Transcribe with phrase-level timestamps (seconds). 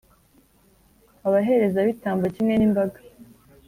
[1.27, 2.99] abaherezabitambo kimwe n’imbaga,